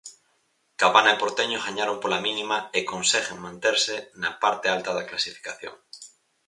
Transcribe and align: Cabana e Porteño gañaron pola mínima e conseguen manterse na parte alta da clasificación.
Cabana 0.81 1.11
e 1.15 1.19
Porteño 1.21 1.63
gañaron 1.65 1.97
pola 2.01 2.23
mínima 2.27 2.57
e 2.77 2.79
conseguen 2.91 3.37
manterse 3.45 3.95
na 4.21 4.31
parte 4.43 4.67
alta 4.75 4.91
da 4.97 5.07
clasificación. 5.09 5.75